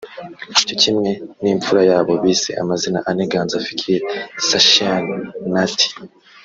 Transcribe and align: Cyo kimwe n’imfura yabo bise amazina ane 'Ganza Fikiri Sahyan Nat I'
Cyo 0.65 0.73
kimwe 0.81 1.09
n’imfura 1.41 1.81
yabo 1.91 2.13
bise 2.23 2.51
amazina 2.61 2.99
ane 3.09 3.23
'Ganza 3.29 3.57
Fikiri 3.67 3.99
Sahyan 4.47 5.05
Nat 5.53 5.79
I' 5.85 5.89